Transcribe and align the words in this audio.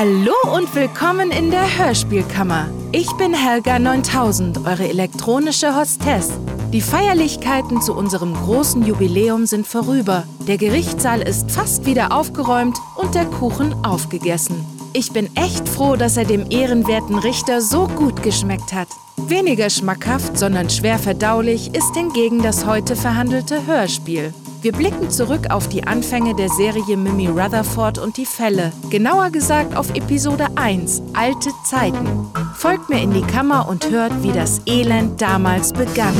Hallo 0.00 0.32
und 0.54 0.72
willkommen 0.76 1.32
in 1.32 1.50
der 1.50 1.76
Hörspielkammer. 1.76 2.68
Ich 2.92 3.10
bin 3.14 3.34
Helga 3.34 3.80
9000, 3.80 4.58
eure 4.58 4.88
elektronische 4.88 5.74
Hostess. 5.74 6.30
Die 6.72 6.80
Feierlichkeiten 6.80 7.82
zu 7.82 7.94
unserem 7.94 8.34
großen 8.34 8.86
Jubiläum 8.86 9.46
sind 9.46 9.66
vorüber. 9.66 10.22
Der 10.46 10.56
Gerichtssaal 10.56 11.20
ist 11.20 11.50
fast 11.50 11.84
wieder 11.84 12.12
aufgeräumt 12.12 12.78
und 12.94 13.16
der 13.16 13.24
Kuchen 13.24 13.74
aufgegessen. 13.84 14.64
Ich 14.92 15.12
bin 15.12 15.34
echt 15.34 15.68
froh, 15.68 15.96
dass 15.96 16.16
er 16.16 16.26
dem 16.26 16.46
ehrenwerten 16.48 17.18
Richter 17.18 17.60
so 17.60 17.88
gut 17.88 18.22
geschmeckt 18.22 18.72
hat. 18.72 18.88
Weniger 19.26 19.68
schmackhaft, 19.68 20.38
sondern 20.38 20.70
schwer 20.70 20.98
verdaulich 20.98 21.74
ist 21.74 21.94
hingegen 21.94 22.42
das 22.42 22.66
heute 22.66 22.94
verhandelte 22.94 23.66
Hörspiel. 23.66 24.32
Wir 24.62 24.72
blicken 24.72 25.10
zurück 25.10 25.50
auf 25.50 25.68
die 25.68 25.86
Anfänge 25.86 26.34
der 26.34 26.48
Serie 26.48 26.96
Mimi 26.96 27.26
Rutherford 27.26 27.98
und 27.98 28.16
die 28.16 28.26
Fälle. 28.26 28.72
Genauer 28.90 29.30
gesagt 29.30 29.76
auf 29.76 29.90
Episode 29.94 30.46
1, 30.56 31.02
Alte 31.14 31.50
Zeiten. 31.64 32.30
Folgt 32.56 32.88
mir 32.88 33.00
in 33.00 33.12
die 33.12 33.22
Kammer 33.22 33.68
und 33.68 33.90
hört, 33.90 34.22
wie 34.22 34.32
das 34.32 34.60
Elend 34.66 35.20
damals 35.20 35.72
begann. 35.72 36.14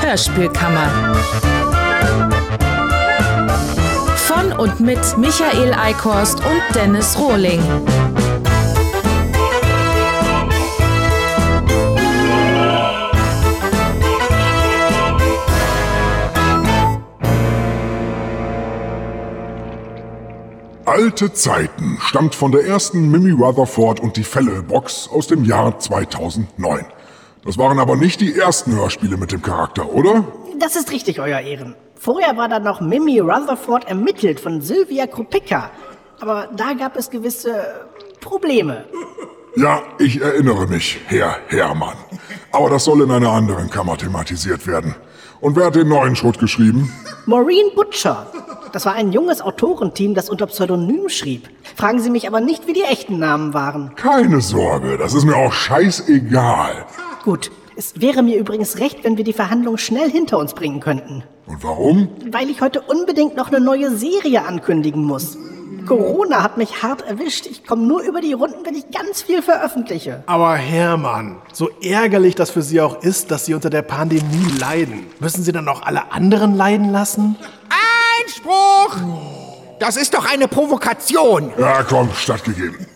Hörspielkammer. 0.00 1.55
Von 4.46 4.58
und 4.58 4.80
mit 4.80 5.18
Michael 5.18 5.72
Eickhorst 5.74 6.38
und 6.38 6.62
Dennis 6.74 7.18
Rohling. 7.18 7.60
Alte 20.84 21.32
Zeiten 21.32 21.98
stammt 22.00 22.34
von 22.34 22.52
der 22.52 22.64
ersten 22.66 23.10
Mimi 23.10 23.32
Rutherford 23.32 24.00
und 24.00 24.16
die 24.16 24.24
Fälle-Box 24.24 25.08
aus 25.12 25.26
dem 25.26 25.44
Jahr 25.44 25.78
2009. 25.78 26.84
Das 27.44 27.58
waren 27.58 27.78
aber 27.78 27.96
nicht 27.96 28.20
die 28.20 28.38
ersten 28.38 28.76
Hörspiele 28.76 29.16
mit 29.16 29.32
dem 29.32 29.42
Charakter, 29.42 29.92
oder? 29.92 30.24
Das 30.58 30.76
ist 30.76 30.92
richtig, 30.92 31.20
Euer 31.20 31.40
Ehren. 31.40 31.74
Vorher 31.98 32.36
war 32.36 32.48
da 32.48 32.58
noch 32.58 32.80
Mimi 32.80 33.18
Rutherford 33.20 33.88
ermittelt 33.88 34.38
von 34.38 34.60
Sylvia 34.60 35.06
Kropicka. 35.06 35.70
Aber 36.20 36.48
da 36.54 36.72
gab 36.74 36.96
es 36.96 37.10
gewisse 37.10 37.86
Probleme. 38.20 38.84
Ja, 39.56 39.82
ich 39.98 40.20
erinnere 40.20 40.66
mich, 40.66 41.00
Herr 41.06 41.36
Herrmann. 41.48 41.96
Aber 42.52 42.68
das 42.70 42.84
soll 42.84 43.02
in 43.02 43.10
einer 43.10 43.30
anderen 43.30 43.70
Kammer 43.70 43.96
thematisiert 43.96 44.66
werden. 44.66 44.94
Und 45.40 45.56
wer 45.56 45.66
hat 45.66 45.74
den 45.74 45.88
neuen 45.88 46.16
Schrott 46.16 46.38
geschrieben? 46.38 46.92
Maureen 47.24 47.74
Butcher. 47.74 48.26
Das 48.72 48.84
war 48.84 48.94
ein 48.94 49.12
junges 49.12 49.40
Autorenteam, 49.40 50.14
das 50.14 50.28
unter 50.28 50.46
Pseudonym 50.46 51.08
schrieb. 51.08 51.48
Fragen 51.74 52.00
Sie 52.00 52.10
mich 52.10 52.26
aber 52.28 52.40
nicht, 52.40 52.66
wie 52.66 52.72
die 52.74 52.82
echten 52.82 53.18
Namen 53.18 53.54
waren. 53.54 53.94
Keine 53.94 54.40
Sorge, 54.42 54.98
das 54.98 55.14
ist 55.14 55.24
mir 55.24 55.36
auch 55.36 55.52
scheißegal. 55.52 56.84
Gut, 57.24 57.50
es 57.76 58.00
wäre 58.00 58.22
mir 58.22 58.38
übrigens 58.38 58.78
recht, 58.78 59.04
wenn 59.04 59.16
wir 59.16 59.24
die 59.24 59.32
Verhandlung 59.32 59.76
schnell 59.76 60.10
hinter 60.10 60.38
uns 60.38 60.54
bringen 60.54 60.80
könnten. 60.80 61.22
Und 61.46 61.62
warum? 61.62 62.08
Weil 62.30 62.50
ich 62.50 62.60
heute 62.60 62.80
unbedingt 62.80 63.36
noch 63.36 63.48
eine 63.48 63.60
neue 63.60 63.94
Serie 63.96 64.44
ankündigen 64.44 65.04
muss. 65.04 65.36
Corona 65.86 66.42
hat 66.42 66.56
mich 66.56 66.82
hart 66.82 67.02
erwischt. 67.02 67.46
Ich 67.46 67.64
komme 67.64 67.86
nur 67.86 68.02
über 68.02 68.20
die 68.20 68.32
Runden, 68.32 68.64
wenn 68.64 68.74
ich 68.74 68.90
ganz 68.90 69.22
viel 69.22 69.40
veröffentliche. 69.42 70.24
Aber 70.26 70.56
Hermann, 70.56 71.36
so 71.52 71.70
ärgerlich 71.80 72.34
das 72.34 72.50
für 72.50 72.62
Sie 72.62 72.80
auch 72.80 73.02
ist, 73.02 73.30
dass 73.30 73.44
Sie 73.44 73.54
unter 73.54 73.70
der 73.70 73.82
Pandemie 73.82 74.50
leiden, 74.58 75.06
müssen 75.20 75.44
Sie 75.44 75.52
dann 75.52 75.68
auch 75.68 75.82
alle 75.82 76.10
anderen 76.10 76.56
leiden 76.56 76.90
lassen? 76.90 77.36
Einspruch! 78.20 78.96
Das 79.78 79.96
ist 79.96 80.14
doch 80.14 80.24
eine 80.30 80.48
Provokation. 80.48 81.52
Ja, 81.58 81.82
komm, 81.82 82.08
stattgegeben. 82.14 82.86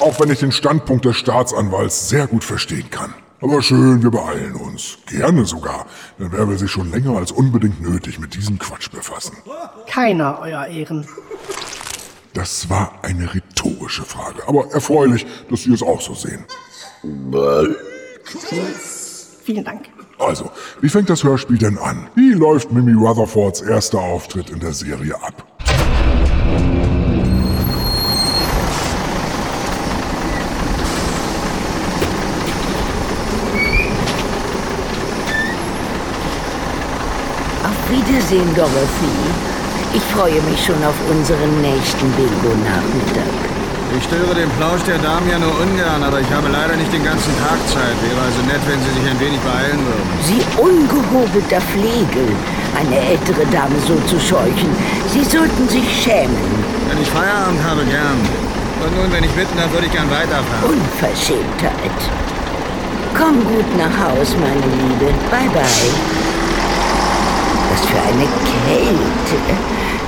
Auch 0.00 0.18
wenn 0.18 0.30
ich 0.30 0.40
den 0.40 0.52
Standpunkt 0.52 1.04
des 1.04 1.16
Staatsanwalts 1.16 2.08
sehr 2.08 2.26
gut 2.26 2.42
verstehen 2.42 2.90
kann. 2.90 3.14
Aber 3.40 3.62
schön, 3.62 4.02
wir 4.02 4.10
beeilen 4.10 4.54
uns. 4.54 4.98
Gerne 5.06 5.44
sogar. 5.44 5.86
Denn 6.18 6.32
wer 6.32 6.48
will 6.48 6.58
sich 6.58 6.70
schon 6.70 6.90
länger 6.90 7.16
als 7.16 7.32
unbedingt 7.32 7.80
nötig 7.82 8.18
mit 8.18 8.34
diesem 8.34 8.58
Quatsch 8.58 8.90
befassen? 8.90 9.36
Keiner, 9.86 10.38
Euer 10.40 10.66
Ehren. 10.66 11.06
Das 12.32 12.68
war 12.68 12.92
eine 13.02 13.32
rhetorische 13.32 14.04
Frage. 14.04 14.46
Aber 14.46 14.70
erfreulich, 14.72 15.26
dass 15.50 15.62
Sie 15.62 15.72
es 15.72 15.82
auch 15.82 16.00
so 16.00 16.14
sehen. 16.14 16.44
Vielen 19.42 19.64
Dank. 19.64 19.86
Also, 20.18 20.50
wie 20.80 20.88
fängt 20.88 21.10
das 21.10 21.22
Hörspiel 21.24 21.58
denn 21.58 21.78
an? 21.78 22.08
Wie 22.14 22.32
läuft 22.32 22.72
Mimi 22.72 22.92
Rutherfords 22.92 23.60
erster 23.60 24.00
Auftritt 24.00 24.50
in 24.50 24.60
der 24.60 24.72
Serie 24.72 25.14
ab? 25.14 25.46
Wiedersehen, 38.16 38.48
Dorothy. 38.56 39.12
Ich 39.92 40.00
freue 40.16 40.40
mich 40.48 40.64
schon 40.64 40.80
auf 40.88 40.96
unseren 41.12 41.52
nächsten 41.60 42.08
Bingo-Nachmittag. 42.16 43.28
Ich 43.92 44.04
störe 44.04 44.32
den 44.34 44.48
Plausch 44.56 44.80
der 44.88 44.96
Damen 45.04 45.28
ja 45.28 45.38
nur 45.38 45.52
ungern, 45.60 46.00
aber 46.02 46.20
ich 46.24 46.30
habe 46.32 46.48
leider 46.48 46.76
nicht 46.76 46.90
den 46.94 47.04
ganzen 47.04 47.28
Tag 47.44 47.60
Zeit. 47.68 47.92
Wäre 48.00 48.16
also 48.24 48.40
nett, 48.48 48.64
wenn 48.64 48.80
Sie 48.80 48.92
sich 48.96 49.04
ein 49.04 49.20
wenig 49.20 49.36
beeilen 49.44 49.84
würden. 49.84 50.08
Sie 50.24 50.40
ungehobelter 50.56 51.60
Flegel, 51.76 52.32
eine 52.80 52.96
ältere 53.04 53.44
Dame 53.52 53.76
so 53.84 54.00
zu 54.08 54.16
scheuchen. 54.16 54.72
Sie 55.12 55.24
sollten 55.24 55.68
sich 55.68 55.84
schämen. 55.84 56.40
Wenn 56.88 56.96
ich 56.96 57.10
Feierabend 57.12 57.60
habe, 57.68 57.84
gern. 57.84 58.16
Und 58.80 58.96
nun, 58.96 59.12
wenn 59.12 59.24
ich 59.28 59.32
bitten 59.36 59.60
darf, 59.60 59.70
würde 59.76 59.92
ich 59.92 59.92
gern 59.92 60.08
weiterfahren. 60.08 60.72
Unverschämtheit. 60.72 62.00
Komm 63.12 63.44
gut 63.44 63.68
nach 63.76 63.92
Haus, 63.92 64.32
meine 64.40 64.64
Liebe. 64.72 65.12
Bye, 65.28 65.52
bye. 65.52 66.25
Was 67.86 67.92
für 67.92 68.02
eine 68.02 68.26
Kälte. 68.66 69.60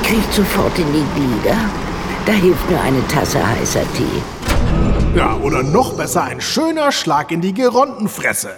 Kriegt 0.03 0.33
sofort 0.33 0.79
in 0.79 0.93
die 0.93 1.05
Glieder. 1.15 1.57
Da 2.25 2.33
hilft 2.33 2.69
nur 2.71 2.81
eine 2.81 3.07
Tasse 3.09 3.47
heißer 3.47 3.83
Tee. 3.95 4.23
Ja, 5.17 5.37
oder 5.37 5.63
noch 5.63 5.95
besser 5.95 6.25
ein 6.25 6.41
schöner 6.41 6.93
Schlag 6.93 7.31
in 7.31 7.41
die 7.41 7.55
Gerontenfresse. 7.55 8.51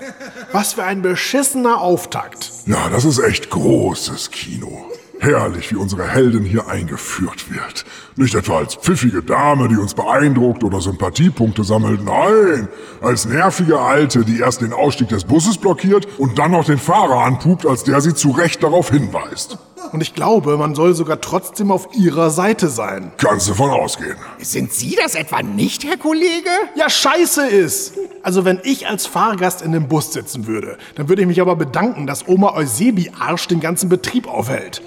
Was 0.52 0.74
für 0.74 0.84
ein 0.84 1.02
beschissener 1.02 1.80
Auftakt. 1.80 2.50
Ja, 2.66 2.88
das 2.88 3.04
ist 3.04 3.18
echt 3.18 3.50
großes 3.50 4.30
Kino. 4.30 4.89
Herrlich, 5.22 5.70
wie 5.70 5.76
unsere 5.76 6.08
Heldin 6.08 6.44
hier 6.44 6.66
eingeführt 6.66 7.52
wird. 7.52 7.84
Nicht 8.16 8.34
etwa 8.34 8.56
als 8.56 8.74
pfiffige 8.74 9.22
Dame, 9.22 9.68
die 9.68 9.76
uns 9.76 9.92
beeindruckt 9.92 10.64
oder 10.64 10.80
Sympathiepunkte 10.80 11.62
sammelt. 11.62 12.02
Nein, 12.02 12.68
als 13.02 13.26
nervige 13.26 13.78
Alte, 13.78 14.24
die 14.24 14.40
erst 14.40 14.62
den 14.62 14.72
Ausstieg 14.72 15.08
des 15.08 15.24
Busses 15.24 15.58
blockiert 15.58 16.08
und 16.16 16.38
dann 16.38 16.52
noch 16.52 16.64
den 16.64 16.78
Fahrer 16.78 17.22
anpupt, 17.24 17.66
als 17.66 17.84
der 17.84 18.00
sie 18.00 18.14
zu 18.14 18.30
Recht 18.30 18.62
darauf 18.62 18.90
hinweist. 18.90 19.58
Und 19.92 20.00
ich 20.00 20.14
glaube, 20.14 20.56
man 20.56 20.74
soll 20.74 20.94
sogar 20.94 21.20
trotzdem 21.20 21.70
auf 21.70 21.88
ihrer 21.94 22.30
Seite 22.30 22.68
sein. 22.68 23.12
Kannst 23.18 23.48
du 23.48 23.54
von 23.54 23.70
ausgehen. 23.70 24.16
Sind 24.38 24.72
Sie 24.72 24.96
das 24.96 25.14
etwa 25.16 25.42
nicht, 25.42 25.84
Herr 25.84 25.96
Kollege? 25.98 26.50
Ja, 26.76 26.88
scheiße 26.88 27.46
ist. 27.46 27.94
Also 28.22 28.44
wenn 28.44 28.60
ich 28.62 28.86
als 28.86 29.06
Fahrgast 29.06 29.60
in 29.62 29.72
dem 29.72 29.88
Bus 29.88 30.12
sitzen 30.12 30.46
würde, 30.46 30.78
dann 30.94 31.08
würde 31.08 31.22
ich 31.22 31.28
mich 31.28 31.40
aber 31.40 31.56
bedanken, 31.56 32.06
dass 32.06 32.26
Oma 32.28 32.54
Eusebi 32.54 33.10
Arsch 33.18 33.48
den 33.48 33.60
ganzen 33.60 33.88
Betrieb 33.88 34.28
aufhält. 34.28 34.80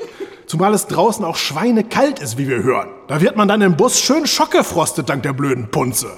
Zumal 0.48 0.74
es 0.74 0.88
draußen 0.88 1.24
auch 1.26 1.36
schweinekalt 1.36 2.20
ist, 2.20 2.38
wie 2.38 2.48
wir 2.48 2.64
hören. 2.64 2.90
Da 3.08 3.22
wird 3.22 3.36
man 3.36 3.48
dann 3.48 3.62
im 3.62 3.78
Bus 3.78 4.00
schön 4.00 4.28
schockgefrostet 4.28 5.10
dank 5.10 5.24
der 5.24 5.34
blöden 5.34 5.70
Punze. 5.72 6.12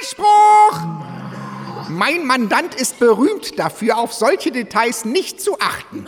Einspruch! 0.00 0.80
Mein 1.88 2.26
Mandant 2.26 2.74
ist 2.74 2.98
berühmt 2.98 3.58
dafür, 3.58 3.98
auf 3.98 4.12
solche 4.12 4.50
Details 4.50 5.04
nicht 5.04 5.40
zu 5.40 5.58
achten. 5.60 6.06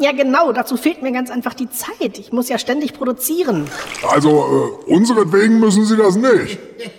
Ja, 0.00 0.12
genau, 0.12 0.52
dazu 0.52 0.76
fehlt 0.76 1.02
mir 1.02 1.12
ganz 1.12 1.30
einfach 1.30 1.54
die 1.54 1.68
Zeit. 1.70 2.18
Ich 2.18 2.32
muss 2.32 2.48
ja 2.48 2.58
ständig 2.58 2.94
produzieren. 2.94 3.66
Also, 4.08 4.78
äh, 4.88 4.92
unseretwegen 4.92 5.60
müssen 5.60 5.84
Sie 5.84 5.96
das 5.96 6.16
nicht. 6.16 6.58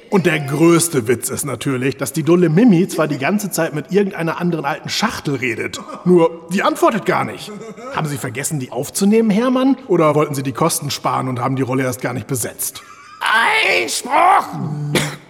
Und 0.09 0.25
der 0.25 0.39
größte 0.39 1.07
Witz 1.07 1.29
ist 1.29 1.45
natürlich, 1.45 1.97
dass 1.97 2.13
die 2.13 2.23
dulle 2.23 2.49
Mimi 2.49 2.87
zwar 2.87 3.07
die 3.07 3.17
ganze 3.17 3.51
Zeit 3.51 3.73
mit 3.73 3.91
irgendeiner 3.91 4.39
anderen 4.39 4.65
alten 4.65 4.89
Schachtel 4.89 5.35
redet, 5.35 5.79
nur 6.05 6.47
die 6.51 6.63
antwortet 6.63 7.05
gar 7.05 7.25
nicht. 7.25 7.51
Haben 7.95 8.07
Sie 8.07 8.17
vergessen, 8.17 8.59
die 8.59 8.71
aufzunehmen, 8.71 9.29
Hermann? 9.29 9.77
Oder 9.87 10.15
wollten 10.15 10.35
Sie 10.35 10.43
die 10.43 10.53
Kosten 10.53 10.89
sparen 10.89 11.27
und 11.27 11.39
haben 11.39 11.55
die 11.55 11.63
Rolle 11.63 11.83
erst 11.83 12.01
gar 12.01 12.13
nicht 12.13 12.27
besetzt? 12.27 12.81
Einspruch! 13.19 14.47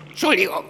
Entschuldigung. 0.09 0.63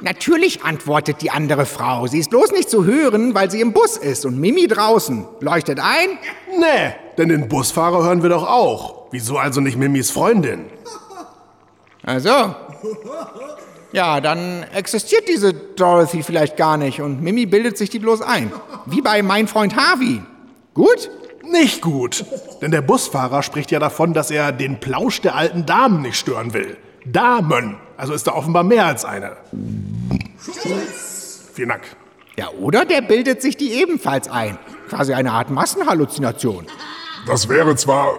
Natürlich 0.00 0.62
antwortet 0.62 1.22
die 1.22 1.30
andere 1.30 1.64
Frau. 1.64 2.06
Sie 2.06 2.18
ist 2.18 2.30
bloß 2.30 2.52
nicht 2.52 2.68
zu 2.68 2.84
hören, 2.84 3.34
weil 3.34 3.50
sie 3.50 3.60
im 3.60 3.72
Bus 3.72 3.96
ist 3.96 4.26
und 4.26 4.38
Mimi 4.38 4.66
draußen. 4.66 5.26
Leuchtet 5.40 5.80
ein? 5.80 6.18
Nee, 6.58 6.94
denn 7.16 7.30
den 7.30 7.48
Busfahrer 7.48 8.04
hören 8.04 8.22
wir 8.22 8.28
doch 8.28 8.46
auch. 8.46 9.06
Wieso 9.10 9.38
also 9.38 9.60
nicht 9.60 9.78
Mimis 9.78 10.10
Freundin? 10.10 10.66
Also. 12.02 12.54
Ja, 13.92 14.20
dann 14.20 14.64
existiert 14.74 15.28
diese 15.28 15.54
Dorothy 15.54 16.22
vielleicht 16.22 16.56
gar 16.56 16.76
nicht 16.76 17.00
und 17.00 17.22
Mimi 17.22 17.46
bildet 17.46 17.78
sich 17.78 17.88
die 17.88 17.98
bloß 17.98 18.20
ein. 18.20 18.52
Wie 18.84 19.00
bei 19.00 19.22
mein 19.22 19.48
Freund 19.48 19.76
Harvey. 19.76 20.20
Gut? 20.74 21.10
Nicht 21.50 21.80
gut. 21.80 22.24
Denn 22.60 22.70
der 22.70 22.82
Busfahrer 22.82 23.42
spricht 23.42 23.70
ja 23.70 23.78
davon, 23.78 24.12
dass 24.12 24.30
er 24.30 24.52
den 24.52 24.80
Plausch 24.80 25.20
der 25.22 25.36
alten 25.36 25.64
Damen 25.64 26.02
nicht 26.02 26.18
stören 26.18 26.52
will. 26.52 26.76
Damen. 27.12 27.76
Also 27.96 28.12
ist 28.12 28.26
da 28.26 28.32
offenbar 28.32 28.64
mehr 28.64 28.86
als 28.86 29.04
eine. 29.04 29.36
Vielen 31.54 31.68
Dank. 31.70 31.82
Ja, 32.38 32.50
oder 32.60 32.84
der 32.84 33.00
bildet 33.00 33.40
sich 33.40 33.56
die 33.56 33.72
ebenfalls 33.72 34.28
ein. 34.28 34.58
Quasi 34.88 35.14
eine 35.14 35.32
Art 35.32 35.50
Massenhalluzination. 35.50 36.66
Das 37.26 37.48
wäre 37.48 37.74
zwar 37.76 38.18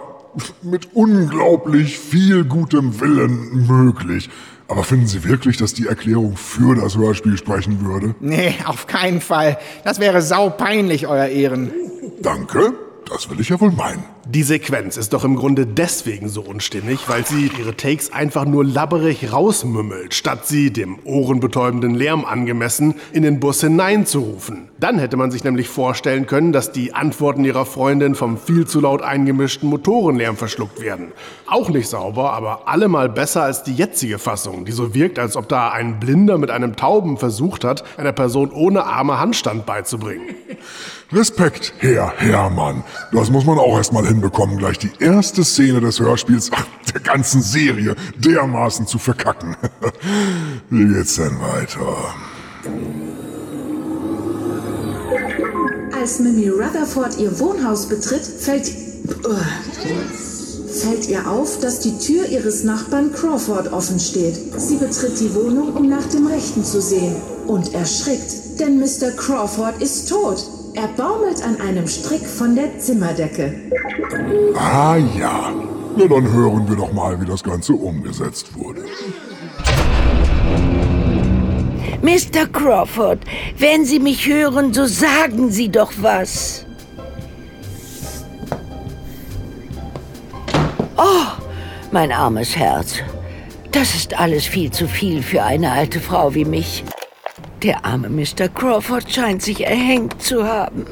mit 0.62 0.88
unglaublich 0.94 1.98
viel 1.98 2.44
gutem 2.44 3.00
Willen 3.00 3.66
möglich. 3.66 4.28
Aber 4.66 4.84
finden 4.84 5.06
Sie 5.06 5.24
wirklich, 5.24 5.56
dass 5.56 5.72
die 5.72 5.86
Erklärung 5.86 6.36
für 6.36 6.74
das 6.74 6.96
Hörspiel 6.96 7.38
sprechen 7.38 7.86
würde? 7.86 8.14
Nee, 8.20 8.54
auf 8.66 8.86
keinen 8.86 9.20
Fall. 9.22 9.58
Das 9.84 9.98
wäre 9.98 10.20
saupeinlich, 10.20 11.06
Euer 11.06 11.26
Ehren. 11.26 11.72
Danke. 12.20 12.74
Das 13.08 13.30
will 13.30 13.40
ich 13.40 13.48
ja 13.48 13.58
wohl 13.58 13.70
meinen. 13.70 14.04
Die 14.26 14.42
Sequenz 14.42 14.98
ist 14.98 15.14
doch 15.14 15.24
im 15.24 15.36
Grunde 15.36 15.66
deswegen 15.66 16.28
so 16.28 16.42
unstimmig, 16.42 17.08
weil 17.08 17.24
sie 17.24 17.50
ihre 17.58 17.74
Takes 17.74 18.12
einfach 18.12 18.44
nur 18.44 18.64
labberig 18.64 19.32
rausmümmelt, 19.32 20.12
statt 20.12 20.46
sie 20.46 20.70
dem 20.70 20.98
ohrenbetäubenden 21.04 21.94
Lärm 21.94 22.26
angemessen 22.26 22.96
in 23.12 23.22
den 23.22 23.40
Bus 23.40 23.62
hineinzurufen. 23.62 24.68
Dann 24.78 24.98
hätte 24.98 25.16
man 25.16 25.30
sich 25.30 25.42
nämlich 25.42 25.68
vorstellen 25.68 26.26
können, 26.26 26.52
dass 26.52 26.70
die 26.70 26.92
Antworten 26.92 27.44
ihrer 27.46 27.64
Freundin 27.64 28.14
vom 28.14 28.36
viel 28.36 28.66
zu 28.66 28.80
laut 28.80 29.00
eingemischten 29.00 29.70
Motorenlärm 29.70 30.36
verschluckt 30.36 30.82
werden. 30.82 31.12
Auch 31.46 31.70
nicht 31.70 31.88
sauber, 31.88 32.34
aber 32.34 32.68
allemal 32.68 33.08
besser 33.08 33.44
als 33.44 33.62
die 33.62 33.74
jetzige 33.74 34.18
Fassung, 34.18 34.66
die 34.66 34.72
so 34.72 34.94
wirkt, 34.94 35.18
als 35.18 35.36
ob 35.36 35.48
da 35.48 35.70
ein 35.70 35.98
Blinder 35.98 36.36
mit 36.36 36.50
einem 36.50 36.76
Tauben 36.76 37.16
versucht 37.16 37.64
hat, 37.64 37.84
einer 37.98 38.12
Person 38.12 38.50
ohne 38.50 38.84
Arme 38.84 39.18
Handstand 39.18 39.64
beizubringen. 39.64 40.26
Respekt, 41.10 41.72
Herr 41.78 42.12
Hermann. 42.18 42.84
Das 43.12 43.30
muss 43.30 43.46
man 43.46 43.58
auch 43.58 43.78
erstmal 43.78 44.06
hinbekommen, 44.06 44.58
gleich 44.58 44.78
die 44.78 44.90
erste 44.98 45.42
Szene 45.42 45.80
des 45.80 46.00
Hörspiels 46.00 46.50
ach, 46.52 46.66
der 46.92 47.00
ganzen 47.00 47.40
Serie 47.40 47.96
dermaßen 48.18 48.86
zu 48.86 48.98
verkacken. 48.98 49.56
Wie 50.70 50.86
geht's 50.86 51.16
denn 51.16 51.40
weiter? 51.40 52.14
Als 55.98 56.18
Mimi 56.18 56.50
Rutherford 56.50 57.18
ihr 57.18 57.38
Wohnhaus 57.40 57.88
betritt, 57.88 58.24
fällt, 58.24 58.70
uh, 59.24 59.34
fällt 60.68 61.08
ihr 61.08 61.26
auf, 61.26 61.58
dass 61.60 61.80
die 61.80 61.98
Tür 61.98 62.26
ihres 62.26 62.64
Nachbarn 62.64 63.14
Crawford 63.14 63.72
offen 63.72 63.98
steht. 63.98 64.38
Sie 64.58 64.76
betritt 64.76 65.18
die 65.18 65.34
Wohnung, 65.34 65.74
um 65.74 65.88
nach 65.88 66.06
dem 66.08 66.26
Rechten 66.26 66.64
zu 66.64 66.82
sehen 66.82 67.16
und 67.46 67.72
erschrickt, 67.72 68.60
denn 68.60 68.78
Mr. 68.78 69.10
Crawford 69.16 69.80
ist 69.80 70.10
tot. 70.10 70.57
Er 70.78 70.86
baumelt 70.86 71.42
an 71.42 71.60
einem 71.60 71.88
Strick 71.88 72.24
von 72.24 72.54
der 72.54 72.78
Zimmerdecke. 72.78 73.52
Ah 74.56 74.96
ja. 74.96 75.52
Na 75.96 76.06
dann 76.06 76.32
hören 76.32 76.68
wir 76.68 76.76
doch 76.76 76.92
mal, 76.92 77.20
wie 77.20 77.26
das 77.26 77.42
Ganze 77.42 77.72
umgesetzt 77.72 78.54
wurde. 78.54 78.84
Mr. 82.00 82.46
Crawford, 82.52 83.18
wenn 83.58 83.84
Sie 83.84 83.98
mich 83.98 84.24
hören, 84.28 84.72
so 84.72 84.86
sagen 84.86 85.50
Sie 85.50 85.68
doch 85.68 85.90
was. 86.00 86.64
Oh, 90.96 91.26
mein 91.90 92.12
armes 92.12 92.54
Herz. 92.54 92.98
Das 93.72 93.96
ist 93.96 94.16
alles 94.16 94.46
viel 94.46 94.70
zu 94.70 94.86
viel 94.86 95.24
für 95.24 95.42
eine 95.42 95.72
alte 95.72 95.98
Frau 95.98 96.36
wie 96.36 96.44
mich. 96.44 96.84
Der 97.62 97.84
arme 97.84 98.08
Mr. 98.08 98.48
Crawford 98.48 99.12
scheint 99.12 99.42
sich 99.42 99.66
erhängt 99.66 100.22
zu 100.22 100.44
haben. 100.44 100.86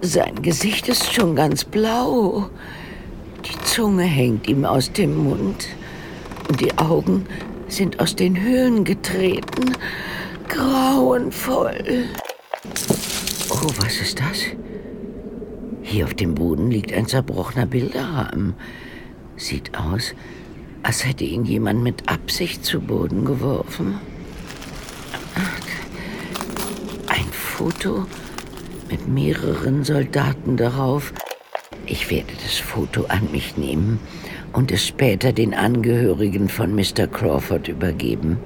Sein 0.00 0.42
Gesicht 0.42 0.88
ist 0.88 1.14
schon 1.14 1.36
ganz 1.36 1.64
blau. 1.64 2.50
Die 3.44 3.64
Zunge 3.64 4.02
hängt 4.02 4.48
ihm 4.48 4.64
aus 4.64 4.92
dem 4.92 5.16
Mund. 5.16 5.68
Und 6.48 6.60
die 6.60 6.76
Augen 6.78 7.26
sind 7.68 8.00
aus 8.00 8.16
den 8.16 8.40
Höhlen 8.40 8.82
getreten. 8.84 9.76
Grauenvoll. 10.48 12.06
Oh, 13.50 13.70
was 13.78 14.00
ist 14.00 14.18
das? 14.18 14.42
Hier 15.82 16.06
auf 16.06 16.14
dem 16.14 16.34
Boden 16.34 16.72
liegt 16.72 16.92
ein 16.92 17.06
zerbrochener 17.06 17.66
Bilderrahmen. 17.66 18.54
Sieht 19.36 19.78
aus, 19.78 20.12
als 20.82 21.06
hätte 21.06 21.22
ihn 21.22 21.44
jemand 21.44 21.84
mit 21.84 22.08
Absicht 22.08 22.64
zu 22.64 22.80
Boden 22.80 23.24
geworfen. 23.24 24.00
Foto 27.54 28.04
mit 28.90 29.06
mehreren 29.06 29.84
Soldaten 29.84 30.56
darauf. 30.56 31.12
Ich 31.86 32.10
werde 32.10 32.32
das 32.42 32.58
Foto 32.58 33.04
an 33.04 33.30
mich 33.30 33.56
nehmen 33.56 34.00
und 34.52 34.72
es 34.72 34.84
später 34.84 35.32
den 35.32 35.54
Angehörigen 35.54 36.48
von 36.48 36.74
Mr. 36.74 37.06
Crawford 37.06 37.68
übergeben. 37.68 38.38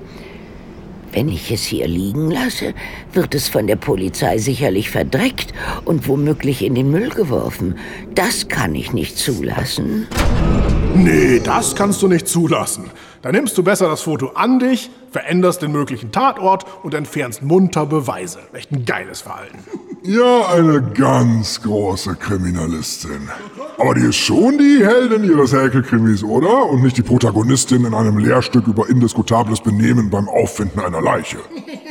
Wenn 1.11 1.31
ich 1.31 1.51
es 1.51 1.65
hier 1.65 1.89
liegen 1.89 2.31
lasse, 2.31 2.75
wird 3.15 3.35
es 3.35 3.49
von 3.49 3.67
der 3.67 3.77
Polizei 3.77 4.37
sicherlich 4.37 4.91
verdreckt 4.91 5.55
und 5.87 6.07
womöglich 6.07 6.63
in 6.63 6.75
den 6.75 6.91
Müll 6.91 7.09
geworfen. 7.09 7.79
Das 8.15 8.49
kann 8.49 8.75
ich 8.75 8.93
nicht 8.93 9.17
zulassen. 9.17 10.07
Nee, 10.95 11.41
das 11.43 11.75
kannst 11.75 12.03
du 12.03 12.09
nicht 12.09 12.29
zulassen. 12.29 12.91
Dann 13.23 13.33
nimmst 13.33 13.59
du 13.59 13.63
besser 13.63 13.89
das 13.89 14.03
Foto 14.03 14.29
an 14.29 14.59
dich, 14.59 14.91
veränderst 15.11 15.63
den 15.63 15.73
möglichen 15.73 16.13
Tatort 16.13 16.67
und 16.83 16.95
entfernst 16.95 17.43
munter 17.43 17.87
Beweise. 17.87 18.39
Echt 18.53 18.71
ein 18.71 18.85
geiles 18.85 19.23
Verhalten. 19.23 19.59
Ja, 20.03 20.47
eine 20.47 20.81
ganz 20.83 21.61
große 21.63 22.15
Kriminalistin. 22.15 23.29
Aber 23.79 23.95
die 23.95 24.07
ist 24.07 24.17
schon 24.17 24.59
die 24.59 24.85
Heldin 24.85 25.25
ihres 25.25 25.53
Häkelkrimis, 25.53 26.23
oder? 26.23 26.67
Und 26.67 26.83
nicht 26.83 26.97
die 26.97 27.03
Protagonistin 27.03 27.85
in 27.85 27.95
einem 27.95 28.19
Lehrstück 28.19 28.67
über 28.69 28.89
indiskutables 28.89 29.61
Benehmen 29.61 30.11
beim 30.11 30.29
Auffinden 30.29 30.81
einer 30.81 31.01
Leiche. 31.01 31.39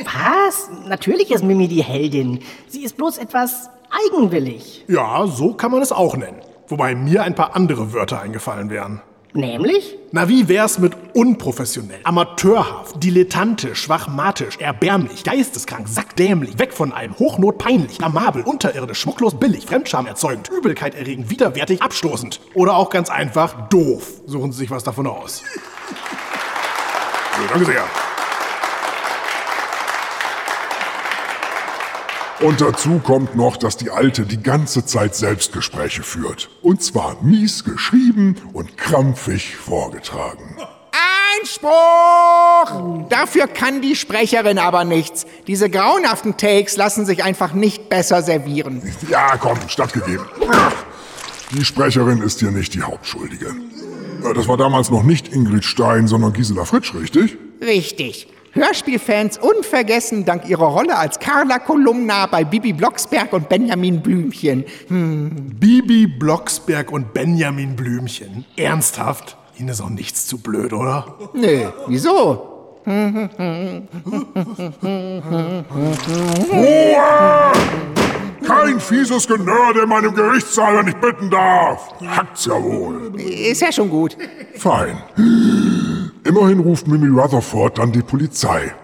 Was? 0.04 0.70
Natürlich 0.86 1.30
ist 1.30 1.44
Mimi 1.44 1.68
die 1.68 1.82
Heldin. 1.82 2.40
Sie 2.68 2.82
ist 2.82 2.96
bloß 2.96 3.18
etwas 3.18 3.68
eigenwillig. 4.10 4.84
Ja, 4.88 5.26
so 5.26 5.54
kann 5.54 5.70
man 5.70 5.82
es 5.82 5.92
auch 5.92 6.16
nennen. 6.16 6.40
Wobei 6.68 6.94
mir 6.94 7.22
ein 7.22 7.34
paar 7.34 7.54
andere 7.56 7.92
Wörter 7.92 8.20
eingefallen 8.20 8.70
wären. 8.70 9.00
Nämlich? 9.34 9.96
Na, 10.10 10.28
wie 10.28 10.48
wär's 10.48 10.78
mit 10.78 10.94
unprofessionell, 11.12 12.00
amateurhaft, 12.04 13.02
dilettantisch, 13.02 13.82
schwachmatisch, 13.82 14.56
erbärmlich, 14.58 15.22
geisteskrank, 15.22 15.86
sackdämlich, 15.86 16.58
weg 16.58 16.72
von 16.72 16.92
allem, 16.92 17.18
hochnot 17.18 17.58
peinlich, 17.58 18.02
amabel, 18.02 18.42
unterirdisch, 18.42 19.00
schmucklos 19.00 19.38
billig, 19.38 19.66
Fremdscham 19.66 20.06
erzeugend, 20.06 20.48
Übelkeit 20.48 20.94
erregend, 20.94 21.30
widerwärtig, 21.30 21.82
abstoßend. 21.82 22.40
Oder 22.54 22.76
auch 22.76 22.88
ganz 22.88 23.10
einfach 23.10 23.68
doof. 23.68 24.22
Suchen 24.26 24.52
Sie 24.52 24.60
sich 24.60 24.70
was 24.70 24.84
davon 24.84 25.06
aus. 25.06 25.42
So, 27.38 27.44
danke 27.54 27.66
sehr. 27.66 28.07
Und 32.40 32.60
dazu 32.60 33.00
kommt 33.02 33.34
noch, 33.34 33.56
dass 33.56 33.76
die 33.76 33.90
Alte 33.90 34.22
die 34.22 34.40
ganze 34.40 34.84
Zeit 34.84 35.16
Selbstgespräche 35.16 36.04
führt. 36.04 36.48
Und 36.62 36.82
zwar 36.82 37.16
mies 37.20 37.64
geschrieben 37.64 38.36
und 38.52 38.76
krampfig 38.76 39.56
vorgetragen. 39.56 40.56
Einspruch! 41.40 43.08
Dafür 43.08 43.48
kann 43.48 43.82
die 43.82 43.96
Sprecherin 43.96 44.58
aber 44.58 44.84
nichts. 44.84 45.26
Diese 45.48 45.68
grauenhaften 45.68 46.36
Takes 46.36 46.76
lassen 46.76 47.06
sich 47.06 47.24
einfach 47.24 47.54
nicht 47.54 47.88
besser 47.88 48.22
servieren. 48.22 48.82
Ja, 49.10 49.36
komm, 49.36 49.58
stattgegeben. 49.68 50.26
Die 51.50 51.64
Sprecherin 51.64 52.22
ist 52.22 52.38
hier 52.38 52.52
nicht 52.52 52.74
die 52.74 52.82
Hauptschuldige. 52.82 53.54
Das 54.34 54.46
war 54.46 54.56
damals 54.56 54.90
noch 54.90 55.02
nicht 55.02 55.32
Ingrid 55.34 55.64
Stein, 55.64 56.06
sondern 56.06 56.32
Gisela 56.32 56.64
Fritsch, 56.64 56.94
richtig? 56.94 57.36
Richtig. 57.60 58.28
Hörspielfans 58.52 59.38
unvergessen 59.38 60.24
dank 60.24 60.48
ihrer 60.48 60.66
Rolle 60.66 60.96
als 60.96 61.18
Carla 61.18 61.58
Kolumna 61.58 62.26
bei 62.26 62.44
Bibi 62.44 62.72
Blocksberg 62.72 63.32
und 63.32 63.48
Benjamin 63.48 64.00
Blümchen. 64.02 64.64
Hm. 64.88 65.56
Bibi 65.58 66.06
Blocksberg 66.06 66.90
und 66.90 67.12
Benjamin 67.12 67.76
Blümchen? 67.76 68.44
Ernsthaft? 68.56 69.36
Ihnen 69.58 69.68
ist 69.68 69.80
auch 69.80 69.90
nichts 69.90 70.26
zu 70.26 70.38
blöd, 70.38 70.72
oder? 70.72 71.14
Nö, 71.34 71.66
wieso? 71.88 72.54
Ruhe! 76.50 77.52
Kein 78.46 78.80
fieses 78.80 79.26
Genörde 79.26 79.82
in 79.82 79.88
meinem 79.88 80.14
Gerichtssaal, 80.14 80.78
wenn 80.78 80.88
ich 80.88 80.96
bitten 80.96 81.28
darf. 81.28 81.92
Hackt's 82.06 82.46
ja 82.46 82.54
wohl. 82.62 83.12
Ist 83.20 83.60
ja 83.60 83.70
schon 83.70 83.90
gut. 83.90 84.16
Fein. 84.54 84.96
Immerhin 86.28 86.60
ruft 86.60 86.86
Mimi 86.86 87.08
Rutherford 87.08 87.78
dann 87.78 87.90
die 87.90 88.02
Polizei. 88.02 88.74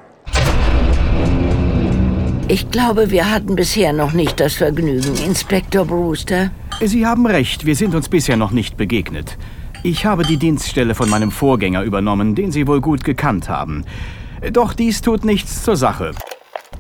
Ich 2.49 2.71
glaube, 2.71 3.11
wir 3.11 3.31
hatten 3.31 3.55
bisher 3.55 3.93
noch 3.93 4.15
nicht 4.15 4.41
das 4.41 4.55
Vergnügen, 4.55 5.15
Inspektor 5.27 5.85
Brewster. 5.85 6.51
Sie 6.83 7.05
haben 7.05 7.27
recht, 7.27 7.67
wir 7.67 7.77
sind 7.77 7.95
uns 7.95 8.09
bisher 8.09 8.39
noch 8.39 8.51
nicht 8.51 8.79
begegnet. 8.79 9.37
Ich 9.83 10.07
habe 10.07 10.25
die 10.25 10.39
Dienststelle 10.39 10.95
von 10.95 11.11
meinem 11.11 11.31
Vorgänger 11.31 11.83
übernommen, 11.83 12.35
den 12.35 12.51
Sie 12.51 12.67
wohl 12.67 12.81
gut 12.81 13.05
gekannt 13.05 13.51
haben. 13.51 13.85
Doch 14.51 14.73
dies 14.73 15.03
tut 15.03 15.27
nichts 15.27 15.65
zur 15.65 15.77
Sache. 15.77 16.13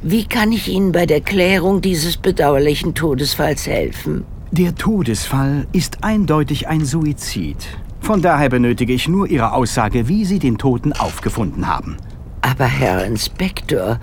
Wie 0.02 0.24
kann 0.24 0.50
ich 0.50 0.68
Ihnen 0.68 0.92
bei 0.92 1.04
der 1.04 1.20
Klärung 1.20 1.82
dieses 1.82 2.16
bedauerlichen 2.16 2.94
Todesfalls 2.94 3.66
helfen? 3.66 4.24
Der 4.50 4.74
Todesfall 4.74 5.66
ist 5.72 6.04
eindeutig 6.04 6.68
ein 6.68 6.86
Suizid. 6.86 7.56
Von 8.04 8.20
daher 8.20 8.50
benötige 8.50 8.92
ich 8.92 9.08
nur 9.08 9.30
Ihre 9.30 9.54
Aussage, 9.54 10.08
wie 10.08 10.26
Sie 10.26 10.38
den 10.38 10.58
Toten 10.58 10.92
aufgefunden 10.92 11.66
haben. 11.66 11.96
Aber 12.42 12.66
Herr 12.66 13.02
Inspektor, 13.06 13.98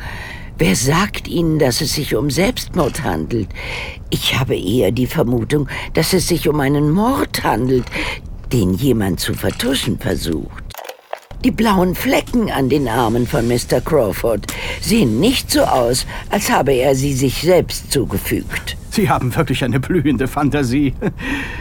wer 0.57 0.75
sagt 0.75 1.27
Ihnen, 1.27 1.59
dass 1.59 1.81
es 1.81 1.93
sich 1.93 2.15
um 2.15 2.31
Selbstmord 2.31 3.03
handelt? 3.03 3.49
Ich 4.09 4.39
habe 4.39 4.55
eher 4.55 4.91
die 4.91 5.05
Vermutung, 5.05 5.69
dass 5.93 6.13
es 6.13 6.27
sich 6.27 6.49
um 6.49 6.59
einen 6.61 6.89
Mord 6.89 7.43
handelt, 7.43 7.85
den 8.51 8.73
jemand 8.73 9.19
zu 9.19 9.35
vertuschen 9.35 9.99
versucht. 9.99 10.63
Die 11.43 11.51
blauen 11.51 11.93
Flecken 11.93 12.49
an 12.49 12.69
den 12.69 12.87
Armen 12.87 13.27
von 13.27 13.47
Mr. 13.47 13.81
Crawford 13.85 14.47
sehen 14.81 15.19
nicht 15.19 15.51
so 15.51 15.61
aus, 15.61 16.07
als 16.31 16.49
habe 16.49 16.71
er 16.73 16.95
sie 16.95 17.13
sich 17.13 17.41
selbst 17.41 17.91
zugefügt. 17.91 18.77
Sie 18.91 19.09
haben 19.09 19.33
wirklich 19.33 19.63
eine 19.63 19.79
blühende 19.79 20.27
Fantasie. 20.27 20.93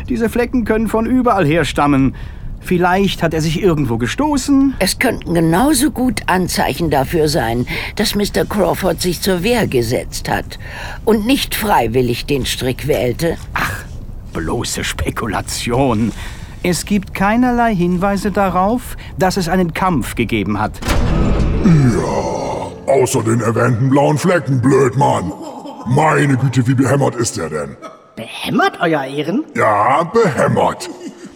Diese 0.09 0.29
Flecken 0.29 0.65
können 0.65 0.89
von 0.89 1.07
überall 1.07 1.47
herstammen. 1.47 2.17
Vielleicht 2.61 3.23
hat 3.23 3.33
er 3.33 3.41
sich 3.41 3.63
irgendwo 3.63 3.99
gestoßen. 3.99 4.75
Es 4.81 4.99
könnten 4.99 5.33
genauso 5.33 5.93
gut 5.93 6.23
Anzeichen 6.27 6.91
dafür 6.91 7.29
sein, 7.29 7.67
dass 7.95 8.17
Mr. 8.17 8.45
Crawford 8.49 9.01
sich 9.01 9.23
zur 9.23 9.45
Wehr 9.45 9.69
gesetzt 9.69 10.29
hat 10.29 10.59
und 11.05 11.25
nicht 11.25 11.55
freiwillig 11.55 12.27
den 12.27 12.45
Strick 12.45 12.89
wählte. 12.89 13.37
Ach, 13.55 13.85
bloße 14.33 14.83
Spekulation. 14.83 16.11
Es 16.65 16.85
gibt 16.85 17.15
keinerlei 17.15 17.75
Hinweise 17.75 18.33
darauf, 18.33 18.97
dass 19.19 19.37
es 19.37 19.49
einen 19.49 19.73
Kampf 19.73 20.17
gegeben 20.17 20.59
hat. 20.59 20.81
Ja, 21.65 22.93
außer 22.93 23.23
den 23.23 23.41
erwähnten 23.41 23.89
blauen 23.89 24.19
Flecken, 24.19 24.61
Blödmann. 24.61 25.33
Meine 25.93 26.37
Güte, 26.37 26.69
wie 26.69 26.75
behämmert 26.75 27.17
ist 27.17 27.37
er 27.37 27.51
denn? 27.51 27.77
Behämmert, 28.15 28.79
Euer 28.81 29.03
Ehren? 29.03 29.45
Ja, 29.57 30.05
behämmert. 30.05 30.89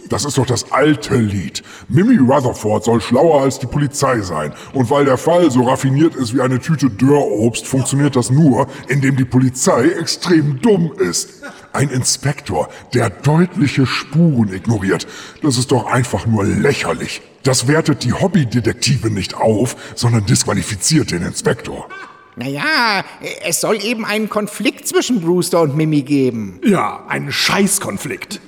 Das 0.07 0.23
ist 0.23 0.37
doch 0.37 0.45
das 0.45 0.71
alte 0.71 1.17
Lied. 1.17 1.61
Mimi 1.89 2.15
Rutherford 2.15 2.85
soll 2.85 3.01
schlauer 3.01 3.41
als 3.41 3.59
die 3.59 3.65
Polizei 3.65 4.21
sein. 4.21 4.53
Und 4.71 4.89
weil 4.89 5.03
der 5.03 5.17
Fall 5.17 5.51
so 5.51 5.63
raffiniert 5.63 6.15
ist 6.15 6.33
wie 6.33 6.39
eine 6.39 6.61
Tüte 6.61 6.89
Dörrobst, 6.89 7.67
funktioniert 7.67 8.15
das 8.15 8.29
nur, 8.29 8.67
indem 8.87 9.17
die 9.17 9.25
Polizei 9.25 9.89
extrem 9.89 10.61
dumm 10.61 10.93
ist. 10.99 11.43
Ein 11.73 11.89
Inspektor, 11.89 12.69
der 12.93 13.09
deutliche 13.09 13.85
Spuren 13.85 14.53
ignoriert. 14.53 15.05
Das 15.41 15.57
ist 15.57 15.73
doch 15.73 15.85
einfach 15.85 16.25
nur 16.27 16.45
lächerlich. 16.45 17.21
Das 17.43 17.67
wertet 17.67 18.05
die 18.05 18.13
Hobbydetektive 18.13 19.09
nicht 19.09 19.35
auf, 19.35 19.75
sondern 19.95 20.25
disqualifiziert 20.25 21.11
den 21.11 21.23
Inspektor. 21.23 21.89
Naja, 22.37 23.05
es 23.43 23.61
soll 23.61 23.81
eben 23.83 24.03
einen 24.05 24.29
Konflikt 24.29 24.87
zwischen 24.87 25.21
Brewster 25.21 25.61
und 25.61 25.77
Mimi 25.77 26.01
geben. 26.01 26.59
Ja, 26.65 27.05
einen 27.07 27.31
Scheißkonflikt. 27.31 28.41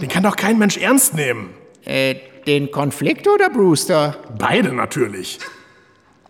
Den 0.00 0.08
kann 0.08 0.24
doch 0.24 0.36
kein 0.36 0.58
Mensch 0.58 0.76
ernst 0.76 1.14
nehmen. 1.14 1.50
Äh, 1.84 2.16
den 2.46 2.70
Konflikt 2.70 3.28
oder 3.28 3.48
Brewster? 3.50 4.16
Beide 4.36 4.72
natürlich. 4.72 5.38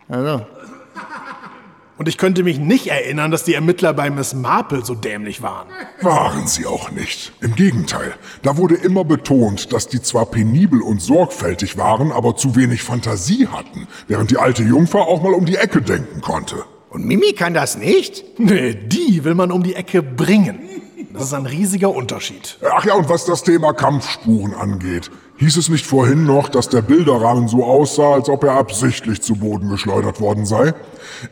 Also. 0.08 0.44
Und 1.96 2.08
ich 2.08 2.16
könnte 2.16 2.44
mich 2.44 2.58
nicht 2.58 2.86
erinnern, 2.86 3.30
dass 3.30 3.42
die 3.42 3.54
Ermittler 3.54 3.92
bei 3.92 4.08
Miss 4.08 4.32
Marple 4.32 4.84
so 4.84 4.94
dämlich 4.94 5.42
waren. 5.42 5.66
Waren 6.00 6.46
sie 6.46 6.64
auch 6.64 6.92
nicht. 6.92 7.32
Im 7.40 7.56
Gegenteil, 7.56 8.14
da 8.42 8.56
wurde 8.56 8.76
immer 8.76 9.04
betont, 9.04 9.72
dass 9.72 9.88
die 9.88 10.00
zwar 10.00 10.26
penibel 10.26 10.80
und 10.80 11.02
sorgfältig 11.02 11.76
waren, 11.76 12.12
aber 12.12 12.36
zu 12.36 12.54
wenig 12.54 12.82
Fantasie 12.82 13.48
hatten, 13.48 13.88
während 14.06 14.30
die 14.30 14.38
alte 14.38 14.62
Jungfer 14.62 15.00
auch 15.00 15.22
mal 15.22 15.34
um 15.34 15.44
die 15.44 15.56
Ecke 15.56 15.82
denken 15.82 16.20
konnte. 16.20 16.64
Und 16.98 17.06
Mimi 17.06 17.32
kann 17.32 17.54
das 17.54 17.78
nicht? 17.78 18.24
Nee, 18.40 18.74
die 18.74 19.22
will 19.22 19.36
man 19.36 19.52
um 19.52 19.62
die 19.62 19.76
Ecke 19.76 20.02
bringen. 20.02 20.58
Das 21.12 21.26
ist 21.26 21.32
ein 21.32 21.46
riesiger 21.46 21.94
Unterschied. 21.94 22.58
Ach 22.74 22.84
ja, 22.84 22.94
und 22.94 23.08
was 23.08 23.24
das 23.24 23.44
Thema 23.44 23.72
Kampfspuren 23.72 24.52
angeht, 24.52 25.08
hieß 25.36 25.58
es 25.58 25.68
nicht 25.68 25.86
vorhin 25.86 26.24
noch, 26.26 26.48
dass 26.48 26.70
der 26.70 26.82
Bilderrahmen 26.82 27.46
so 27.46 27.64
aussah, 27.64 28.14
als 28.14 28.28
ob 28.28 28.42
er 28.42 28.54
absichtlich 28.54 29.22
zu 29.22 29.36
Boden 29.36 29.70
geschleudert 29.70 30.20
worden 30.20 30.44
sei? 30.44 30.74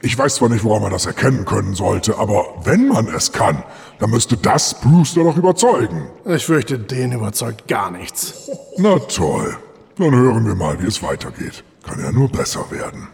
Ich 0.03 0.17
weiß 0.17 0.37
zwar 0.37 0.51
nicht, 0.51 0.63
woran 0.63 0.83
man 0.83 0.93
das 0.93 1.07
erkennen 1.07 1.45
können 1.45 1.75
sollte, 1.75 2.17
aber 2.17 2.45
wenn 2.63 2.87
man 2.87 3.09
es 3.09 3.33
kann, 3.33 3.65
dann 3.99 4.11
müsste 4.11 4.37
das 4.37 4.81
Brewster 4.81 5.25
doch 5.25 5.37
überzeugen. 5.37 6.07
Ich 6.27 6.47
fürchte, 6.47 6.79
den 6.79 7.11
überzeugt 7.11 7.67
gar 7.67 7.91
nichts. 7.91 8.53
Na 8.77 9.01
toll. 9.01 9.57
Dann 9.99 10.15
hören 10.15 10.47
wir 10.47 10.55
mal, 10.55 10.81
wie 10.81 10.87
es 10.87 11.03
weitergeht. 11.03 11.65
Kann 11.83 11.99
ja 11.99 12.13
nur 12.13 12.29
besser 12.29 12.65
werden. 12.71 13.09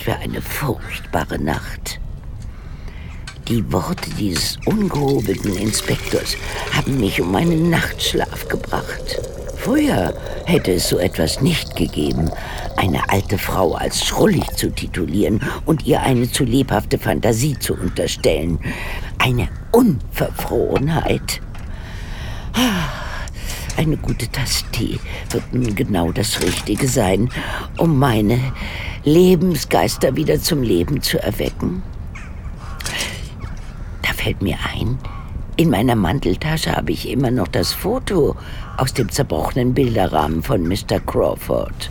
Für 0.00 0.16
eine 0.16 0.40
furchtbare 0.40 1.38
Nacht. 1.38 2.00
Die 3.48 3.72
Worte 3.72 4.10
dieses 4.18 4.58
ungehobelten 4.64 5.56
Inspektors 5.56 6.36
haben 6.72 7.00
mich 7.00 7.20
um 7.20 7.32
meinen 7.32 7.68
Nachtschlaf 7.68 8.48
gebracht. 8.48 9.20
Früher 9.56 10.14
hätte 10.46 10.72
es 10.72 10.88
so 10.88 10.98
etwas 10.98 11.42
nicht 11.42 11.76
gegeben, 11.76 12.30
eine 12.76 13.10
alte 13.10 13.36
Frau 13.36 13.74
als 13.74 14.04
schrullig 14.04 14.48
zu 14.56 14.70
titulieren 14.70 15.42
und 15.66 15.84
ihr 15.84 16.00
eine 16.00 16.30
zu 16.30 16.44
lebhafte 16.44 16.98
Fantasie 16.98 17.58
zu 17.58 17.74
unterstellen. 17.74 18.58
Eine 19.18 19.48
Unverfrorenheit. 19.72 21.42
Eine 23.76 23.96
gute 23.96 24.30
Tasse 24.30 24.64
Tee 24.72 24.98
wird 25.30 25.52
nun 25.52 25.74
genau 25.74 26.12
das 26.12 26.40
Richtige 26.42 26.88
sein, 26.88 27.28
um 27.78 27.98
meine 27.98 28.38
Lebensgeister 29.04 30.16
wieder 30.16 30.40
zum 30.40 30.62
Leben 30.62 31.00
zu 31.02 31.22
erwecken. 31.22 31.82
Da 34.02 34.12
fällt 34.12 34.42
mir 34.42 34.58
ein, 34.74 34.98
in 35.56 35.68
meiner 35.68 35.94
Manteltasche 35.94 36.74
habe 36.74 36.92
ich 36.92 37.08
immer 37.08 37.30
noch 37.30 37.48
das 37.48 37.72
Foto 37.72 38.34
aus 38.78 38.94
dem 38.94 39.10
zerbrochenen 39.10 39.74
Bilderrahmen 39.74 40.42
von 40.42 40.66
Mr. 40.66 41.00
Crawford. 41.04 41.90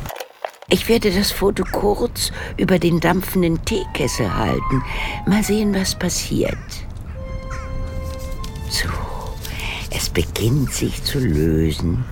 Ich 0.71 0.87
werde 0.87 1.11
das 1.11 1.31
Foto 1.31 1.63
kurz 1.71 2.31
über 2.57 2.77
den 2.77 2.99
dampfenden 2.99 3.63
Teekessel 3.65 4.35
halten. 4.35 4.83
Mal 5.25 5.43
sehen, 5.43 5.73
was 5.73 5.93
passiert. 5.93 6.57
So, 8.69 8.89
es 9.89 10.09
beginnt 10.09 10.71
sich 10.71 11.03
zu 11.03 11.19
lösen. 11.19 12.05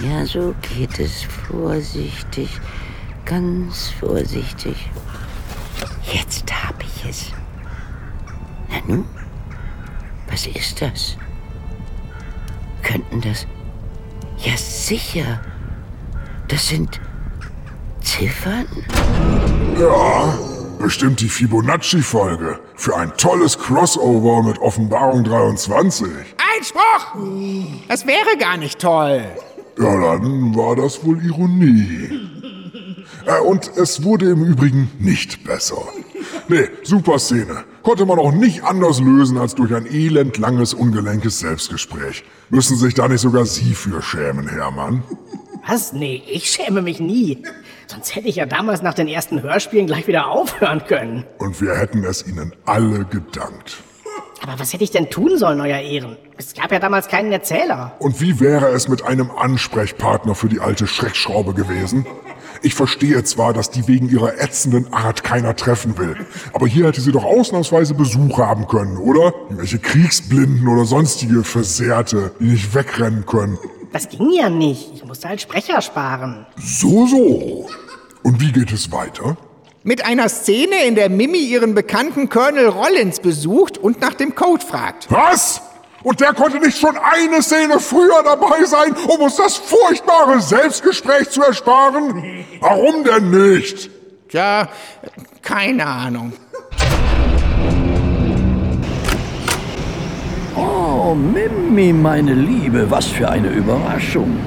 Ja, 0.00 0.26
so 0.26 0.54
geht 0.74 0.98
es. 0.98 1.22
Vorsichtig, 1.48 2.48
ganz 3.24 3.90
vorsichtig. 4.00 4.76
Jetzt 6.02 6.44
habe 6.52 6.82
ich 6.82 7.08
es. 7.08 7.32
Na 8.68 8.76
nun, 8.86 9.04
was 10.30 10.46
ist 10.46 10.80
das? 10.80 11.16
Könnten 12.82 13.20
das... 13.20 13.46
Ja, 14.38 14.56
sicher. 14.56 15.40
Das 16.48 16.68
sind 16.68 17.00
Ziffern? 18.00 18.66
Ja, 19.78 20.38
bestimmt 20.78 21.20
die 21.20 21.28
Fibonacci-Folge 21.28 22.58
für 22.74 22.96
ein 22.96 23.12
tolles 23.16 23.56
Crossover 23.58 24.42
mit 24.42 24.58
Offenbarung 24.58 25.22
23. 25.24 26.08
Einspruch! 26.56 27.14
Das 27.88 28.06
wäre 28.06 28.36
gar 28.38 28.56
nicht 28.56 28.80
toll. 28.80 29.24
Ja, 29.78 30.18
dann 30.18 30.54
war 30.54 30.76
das 30.76 31.04
wohl 31.04 31.24
Ironie. 31.24 32.41
Äh, 33.26 33.40
und 33.40 33.70
es 33.76 34.02
wurde 34.04 34.30
im 34.30 34.44
Übrigen 34.44 34.90
nicht 34.98 35.44
besser. 35.44 35.82
Nee, 36.48 36.68
super 36.82 37.18
Szene. 37.18 37.64
Konnte 37.82 38.06
man 38.06 38.18
auch 38.18 38.32
nicht 38.32 38.64
anders 38.64 39.00
lösen 39.00 39.38
als 39.38 39.54
durch 39.54 39.74
ein 39.74 39.86
elendlanges, 39.86 40.74
ungelenkes 40.74 41.40
Selbstgespräch. 41.40 42.24
Müssen 42.50 42.76
sich 42.76 42.94
da 42.94 43.08
nicht 43.08 43.20
sogar 43.20 43.46
Sie 43.46 43.74
für 43.74 44.02
schämen, 44.02 44.48
Hermann? 44.48 45.02
Was? 45.66 45.92
Nee, 45.92 46.22
ich 46.28 46.50
schäme 46.50 46.82
mich 46.82 47.00
nie. 47.00 47.42
Sonst 47.86 48.14
hätte 48.14 48.28
ich 48.28 48.36
ja 48.36 48.46
damals 48.46 48.82
nach 48.82 48.94
den 48.94 49.08
ersten 49.08 49.42
Hörspielen 49.42 49.86
gleich 49.86 50.06
wieder 50.06 50.28
aufhören 50.28 50.84
können. 50.86 51.24
Und 51.38 51.60
wir 51.60 51.74
hätten 51.76 52.04
es 52.04 52.26
Ihnen 52.26 52.52
alle 52.64 53.04
gedankt. 53.04 53.82
Aber 54.42 54.58
was 54.58 54.72
hätte 54.72 54.82
ich 54.82 54.90
denn 54.90 55.08
tun 55.08 55.38
sollen, 55.38 55.60
Euer 55.60 55.78
Ehren? 55.78 56.16
Es 56.36 56.54
gab 56.54 56.72
ja 56.72 56.80
damals 56.80 57.06
keinen 57.06 57.30
Erzähler. 57.30 57.94
Und 58.00 58.20
wie 58.20 58.40
wäre 58.40 58.68
es 58.68 58.88
mit 58.88 59.04
einem 59.04 59.30
Ansprechpartner 59.30 60.34
für 60.34 60.48
die 60.48 60.58
alte 60.58 60.88
Schreckschraube 60.88 61.54
gewesen? 61.54 62.06
Ich 62.64 62.74
verstehe 62.74 63.24
zwar, 63.24 63.52
dass 63.52 63.70
die 63.70 63.88
wegen 63.88 64.08
ihrer 64.08 64.40
ätzenden 64.40 64.92
Art 64.92 65.24
keiner 65.24 65.56
treffen 65.56 65.98
will, 65.98 66.16
aber 66.52 66.68
hier 66.68 66.86
hätte 66.86 67.00
sie 67.00 67.10
doch 67.10 67.24
ausnahmsweise 67.24 67.94
Besuch 67.94 68.38
haben 68.38 68.68
können, 68.68 68.96
oder? 68.98 69.34
Welche 69.50 69.80
Kriegsblinden 69.80 70.68
oder 70.68 70.84
sonstige 70.84 71.42
Versehrte, 71.42 72.30
die 72.38 72.44
nicht 72.44 72.72
wegrennen 72.72 73.26
können. 73.26 73.58
Das 73.92 74.08
ging 74.08 74.30
ja 74.30 74.48
nicht. 74.48 74.92
Ich 74.94 75.04
musste 75.04 75.28
halt 75.28 75.40
Sprecher 75.40 75.82
sparen. 75.82 76.46
So, 76.56 77.06
so. 77.06 77.68
Und 78.22 78.40
wie 78.40 78.52
geht 78.52 78.72
es 78.72 78.92
weiter? 78.92 79.36
Mit 79.82 80.04
einer 80.04 80.28
Szene, 80.28 80.84
in 80.86 80.94
der 80.94 81.08
Mimi 81.08 81.38
ihren 81.38 81.74
bekannten 81.74 82.28
Colonel 82.28 82.68
Rollins 82.68 83.18
besucht 83.18 83.76
und 83.76 84.00
nach 84.00 84.14
dem 84.14 84.36
Code 84.36 84.64
fragt. 84.64 85.10
Was? 85.10 85.60
Und 86.02 86.20
der 86.20 86.32
konnte 86.34 86.58
nicht 86.58 86.78
schon 86.78 86.96
eine 86.96 87.42
Szene 87.42 87.78
früher 87.78 88.22
dabei 88.24 88.64
sein, 88.64 88.94
um 89.06 89.20
uns 89.20 89.36
das 89.36 89.56
furchtbare 89.56 90.40
Selbstgespräch 90.40 91.30
zu 91.30 91.42
ersparen? 91.42 92.44
Warum 92.60 93.04
denn 93.04 93.30
nicht? 93.30 93.90
Tja, 94.28 94.68
keine 95.42 95.86
Ahnung. 95.86 96.32
Oh, 100.56 101.14
Mimi, 101.14 101.92
meine 101.92 102.34
Liebe, 102.34 102.90
was 102.90 103.06
für 103.06 103.28
eine 103.28 103.48
Überraschung. 103.48 104.38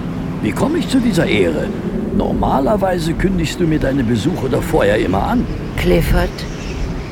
Wie 0.42 0.52
komme 0.52 0.80
ich 0.80 0.90
zu 0.90 1.00
dieser 1.00 1.26
Ehre? 1.26 1.68
Normalerweise 2.16 3.14
kündigst 3.14 3.60
du 3.60 3.66
mir 3.66 3.80
deine 3.80 4.04
Besuche 4.04 4.50
doch 4.50 4.64
vorher 4.64 4.98
immer 4.98 5.24
an. 5.24 5.46
Clifford, 5.78 6.30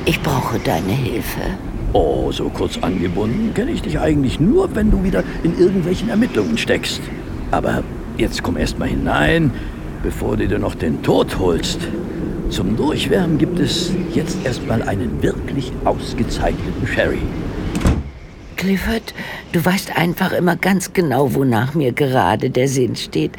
ich 0.05 0.21
brauche 0.21 0.59
deine 0.59 0.93
Hilfe. 0.93 1.41
Oh, 1.93 2.31
so 2.31 2.49
kurz 2.49 2.79
angebunden 2.79 3.53
kenne 3.53 3.69
ich 3.69 3.83
dich 3.83 3.99
eigentlich 3.99 4.39
nur, 4.39 4.75
wenn 4.75 4.89
du 4.89 5.03
wieder 5.03 5.23
in 5.43 5.59
irgendwelchen 5.59 6.09
Ermittlungen 6.09 6.57
steckst. 6.57 7.01
Aber 7.51 7.83
jetzt 8.17 8.41
komm 8.41 8.57
erst 8.57 8.79
mal 8.79 8.87
hinein, 8.87 9.51
bevor 10.01 10.35
du 10.35 10.47
dir 10.47 10.57
noch 10.57 10.73
den 10.73 11.03
Tod 11.03 11.37
holst. 11.37 11.81
Zum 12.49 12.75
Durchwärmen 12.75 13.37
gibt 13.37 13.59
es 13.59 13.91
jetzt 14.11 14.43
erstmal 14.43 14.81
einen 14.81 15.21
wirklich 15.21 15.71
ausgezeichneten 15.85 16.87
Sherry. 16.87 17.21
Clifford, 18.55 19.13
du 19.51 19.63
weißt 19.63 19.95
einfach 19.95 20.31
immer 20.31 20.55
ganz 20.55 20.93
genau, 20.93 21.35
wonach 21.35 21.75
mir 21.75 21.91
gerade 21.91 22.49
der 22.49 22.67
Sinn 22.67 22.95
steht. 22.95 23.33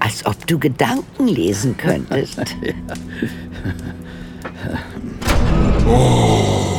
Als 0.00 0.24
ob 0.24 0.46
du 0.46 0.58
Gedanken 0.58 1.28
lesen 1.28 1.76
könntest. 1.76 2.38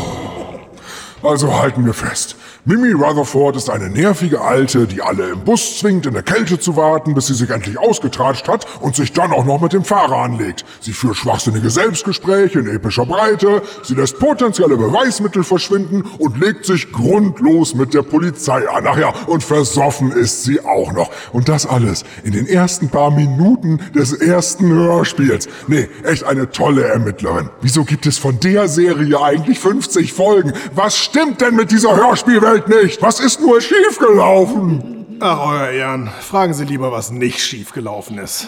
Also 1.21 1.53
halten 1.59 1.85
wir 1.85 1.93
fest. 1.93 2.35
Mimi 2.65 2.91
Rutherford 2.91 3.55
ist 3.55 3.69
eine 3.69 3.89
nervige 3.89 4.41
Alte, 4.41 4.85
die 4.85 5.01
alle 5.01 5.29
im 5.29 5.45
Bus 5.45 5.79
zwingt, 5.79 6.05
in 6.05 6.13
der 6.13 6.23
Kälte 6.23 6.59
zu 6.59 6.75
warten, 6.75 7.13
bis 7.13 7.27
sie 7.27 7.33
sich 7.33 7.49
endlich 7.49 7.79
ausgetratscht 7.79 8.49
hat 8.49 8.67
und 8.81 8.97
sich 8.97 9.13
dann 9.13 9.31
auch 9.31 9.45
noch 9.45 9.61
mit 9.61 9.71
dem 9.71 9.85
Fahrer 9.85 10.17
anlegt. 10.17 10.65
Sie 10.81 10.91
führt 10.91 11.15
schwachsinnige 11.15 11.69
Selbstgespräche 11.69 12.59
in 12.59 12.67
epischer 12.67 13.05
Breite, 13.05 13.61
sie 13.83 13.95
lässt 13.95 14.19
potenzielle 14.19 14.75
Beweismittel 14.75 15.45
verschwinden 15.45 16.03
und 16.17 16.37
legt 16.41 16.65
sich 16.65 16.91
grundlos 16.91 17.75
mit 17.75 17.93
der 17.93 18.01
Polizei 18.01 18.67
an. 18.67 18.85
Ach 18.85 18.97
ja, 18.97 19.13
und 19.27 19.41
versoffen 19.41 20.11
ist 20.11 20.43
sie 20.43 20.59
auch 20.59 20.91
noch. 20.91 21.11
Und 21.31 21.47
das 21.47 21.65
alles 21.65 22.03
in 22.25 22.33
den 22.33 22.45
ersten 22.45 22.89
paar 22.89 23.11
Minuten 23.11 23.79
des 23.95 24.11
ersten 24.11 24.69
Hörspiels. 24.69 25.47
Nee, 25.67 25.87
echt 26.03 26.25
eine 26.25 26.51
tolle 26.51 26.83
Ermittlerin. 26.83 27.49
Wieso 27.61 27.85
gibt 27.85 28.05
es 28.05 28.17
von 28.17 28.37
der 28.41 28.67
Serie 28.67 29.21
eigentlich 29.21 29.59
50 29.59 30.11
Folgen? 30.11 30.51
Was 30.75 30.97
stimmt 30.97 31.39
denn 31.39 31.55
mit 31.55 31.71
dieser 31.71 31.95
Hörspielwelt 31.95 32.48
nicht? 32.57 33.01
Was 33.01 33.19
ist 33.19 33.39
nur 33.41 33.61
schiefgelaufen? 33.61 35.17
Ach, 35.21 35.49
Euer 35.49 35.69
Ehren, 35.69 36.09
fragen 36.21 36.53
Sie 36.53 36.63
lieber, 36.65 36.91
was 36.91 37.11
nicht 37.11 37.39
schiefgelaufen 37.41 38.17
ist. 38.17 38.47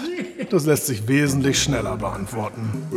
Das 0.49 0.65
lässt 0.65 0.87
sich 0.87 1.07
wesentlich 1.07 1.61
schneller 1.61 1.97
beantworten. 1.97 2.87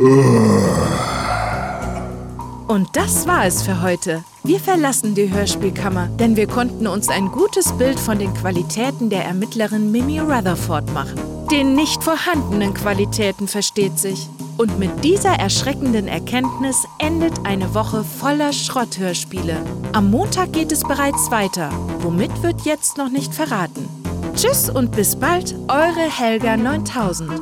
Und 2.67 2.87
das 2.93 3.27
war 3.27 3.45
es 3.45 3.61
für 3.61 3.81
heute. 3.81 4.23
Wir 4.43 4.59
verlassen 4.59 5.13
die 5.13 5.31
Hörspielkammer, 5.31 6.07
denn 6.19 6.35
wir 6.35 6.47
konnten 6.47 6.87
uns 6.87 7.09
ein 7.09 7.27
gutes 7.27 7.71
Bild 7.73 7.99
von 7.99 8.17
den 8.17 8.33
Qualitäten 8.33 9.09
der 9.09 9.25
Ermittlerin 9.25 9.91
Mimi 9.91 10.19
Rutherford 10.19 10.91
machen. 10.93 11.34
Den 11.51 11.75
nicht 11.75 12.03
vorhandenen 12.03 12.73
Qualitäten 12.73 13.47
versteht 13.47 13.99
sich. 13.99 14.27
Und 14.57 14.79
mit 14.79 15.03
dieser 15.03 15.33
erschreckenden 15.33 16.07
Erkenntnis 16.07 16.87
endet 16.97 17.45
eine 17.45 17.75
Woche 17.75 18.03
voller 18.03 18.51
Schrotthörspiele. 18.51 19.57
Am 19.93 20.09
Montag 20.09 20.53
geht 20.53 20.71
es 20.71 20.81
bereits 20.81 21.29
weiter. 21.29 21.69
Womit 21.99 22.41
wird 22.41 22.61
jetzt 22.61 22.97
noch 22.97 23.09
nicht 23.09 23.33
verraten. 23.33 23.87
Tschüss 24.35 24.69
und 24.69 24.91
bis 24.91 25.15
bald, 25.15 25.55
eure 25.67 26.09
Helga 26.09 26.57
9000. 26.57 27.39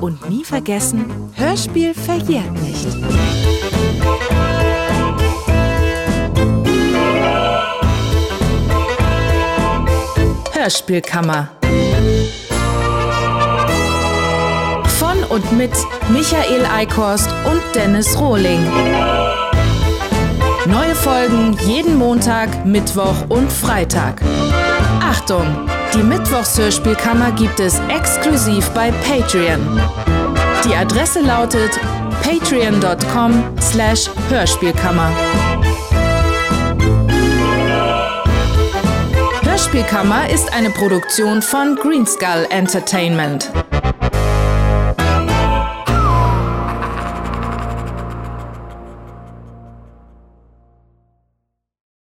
Und 0.00 0.30
nie 0.30 0.44
vergessen, 0.44 1.32
Hörspiel 1.34 1.92
verjährt 1.92 2.52
nicht. 2.52 2.86
Hörspielkammer. 10.52 11.59
Und 15.30 15.52
mit 15.52 15.72
Michael 16.10 16.66
Eickhorst 16.66 17.28
und 17.50 17.62
Dennis 17.74 18.18
Rohling. 18.18 18.64
Neue 20.66 20.94
Folgen 20.94 21.56
jeden 21.66 21.96
Montag, 21.96 22.66
Mittwoch 22.66 23.14
und 23.28 23.50
Freitag. 23.50 24.20
Achtung! 25.00 25.46
Die 25.94 26.02
Mittwochshörspielkammer 26.04 27.32
gibt 27.32 27.58
es 27.58 27.80
exklusiv 27.88 28.68
bei 28.70 28.92
Patreon. 28.92 29.80
Die 30.64 30.74
Adresse 30.74 31.20
lautet 31.20 31.80
patreon.com 32.22 33.42
slash 33.60 34.08
Hörspielkammer. 34.28 35.10
Hörspielkammer 39.42 40.30
ist 40.30 40.52
eine 40.52 40.70
Produktion 40.70 41.42
von 41.42 41.74
Greenskull 41.74 42.46
Entertainment. 42.50 43.50